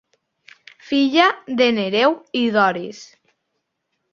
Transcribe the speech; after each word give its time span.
Filla 0.91 1.27
de 1.59 1.67
Nereu 1.81 2.17
i 2.41 2.45
Doris. 2.57 3.03